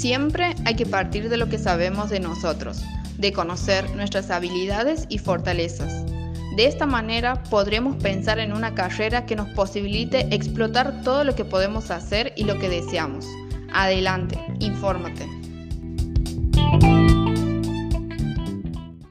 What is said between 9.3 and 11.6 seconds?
nos posibilite explotar todo lo que